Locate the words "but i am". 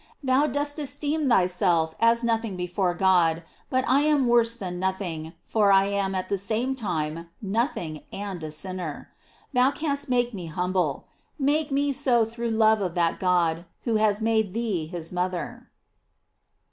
3.69-4.25